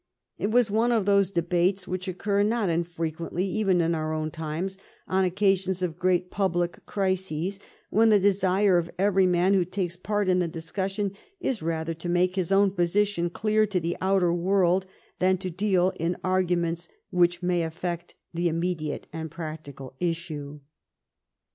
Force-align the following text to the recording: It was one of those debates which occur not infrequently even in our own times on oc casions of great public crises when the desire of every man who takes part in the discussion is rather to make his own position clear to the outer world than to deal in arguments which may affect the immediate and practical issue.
It 0.39 0.49
was 0.49 0.71
one 0.71 0.91
of 0.91 1.05
those 1.05 1.29
debates 1.29 1.87
which 1.87 2.07
occur 2.07 2.41
not 2.41 2.69
infrequently 2.69 3.45
even 3.45 3.81
in 3.81 3.93
our 3.93 4.13
own 4.13 4.31
times 4.31 4.79
on 5.07 5.23
oc 5.25 5.33
casions 5.35 5.83
of 5.83 5.99
great 5.99 6.31
public 6.31 6.83
crises 6.87 7.59
when 7.91 8.09
the 8.09 8.19
desire 8.19 8.79
of 8.79 8.89
every 8.97 9.27
man 9.27 9.53
who 9.53 9.63
takes 9.63 9.95
part 9.95 10.27
in 10.27 10.39
the 10.39 10.47
discussion 10.47 11.11
is 11.39 11.61
rather 11.61 11.93
to 11.93 12.09
make 12.09 12.35
his 12.35 12.51
own 12.51 12.71
position 12.71 13.29
clear 13.29 13.67
to 13.67 13.79
the 13.79 13.95
outer 14.01 14.33
world 14.33 14.87
than 15.19 15.37
to 15.37 15.51
deal 15.51 15.93
in 15.99 16.17
arguments 16.23 16.87
which 17.11 17.43
may 17.43 17.61
affect 17.61 18.15
the 18.33 18.49
immediate 18.49 19.05
and 19.13 19.29
practical 19.29 19.93
issue. 19.99 20.61